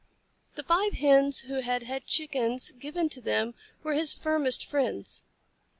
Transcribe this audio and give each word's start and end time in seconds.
The 0.55 0.63
five 0.63 0.93
Hens 0.93 1.41
who 1.41 1.59
had 1.61 1.83
had 1.83 2.07
Chickens 2.07 2.71
given 2.71 3.07
to 3.09 3.21
them 3.21 3.53
were 3.83 3.93
his 3.93 4.15
firmest 4.15 4.65
friends. 4.65 5.21